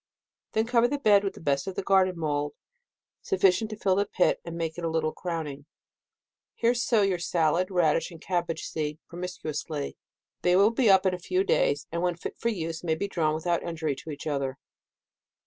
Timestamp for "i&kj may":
12.49-12.95